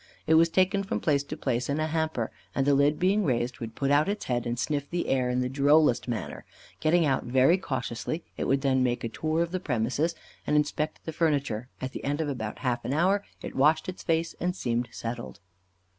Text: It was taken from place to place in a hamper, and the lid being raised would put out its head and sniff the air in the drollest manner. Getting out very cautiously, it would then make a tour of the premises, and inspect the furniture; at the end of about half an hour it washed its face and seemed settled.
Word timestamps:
It 0.25 0.33
was 0.33 0.49
taken 0.49 0.81
from 0.83 0.99
place 0.99 1.21
to 1.25 1.37
place 1.37 1.69
in 1.69 1.79
a 1.79 1.85
hamper, 1.85 2.31
and 2.55 2.65
the 2.65 2.73
lid 2.73 2.97
being 2.97 3.23
raised 3.23 3.59
would 3.59 3.75
put 3.75 3.91
out 3.91 4.09
its 4.09 4.25
head 4.25 4.47
and 4.47 4.57
sniff 4.57 4.89
the 4.89 5.07
air 5.07 5.29
in 5.29 5.41
the 5.41 5.47
drollest 5.47 6.07
manner. 6.07 6.43
Getting 6.79 7.05
out 7.05 7.25
very 7.25 7.59
cautiously, 7.59 8.23
it 8.35 8.45
would 8.45 8.61
then 8.61 8.81
make 8.81 9.03
a 9.03 9.09
tour 9.09 9.43
of 9.43 9.51
the 9.51 9.59
premises, 9.59 10.15
and 10.47 10.55
inspect 10.55 11.05
the 11.05 11.13
furniture; 11.13 11.67
at 11.79 11.91
the 11.91 12.03
end 12.03 12.19
of 12.19 12.29
about 12.29 12.57
half 12.65 12.83
an 12.83 12.93
hour 12.95 13.23
it 13.43 13.53
washed 13.53 13.87
its 13.87 14.01
face 14.01 14.33
and 14.39 14.55
seemed 14.55 14.89
settled. 14.91 15.39